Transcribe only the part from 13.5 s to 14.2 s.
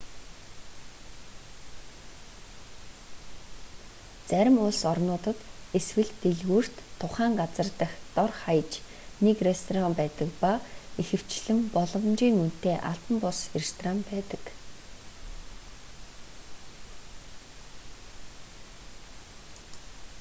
ресторан